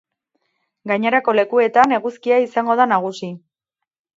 [0.91, 3.31] Gainerako lekuetan eguzkia izango da nagusi.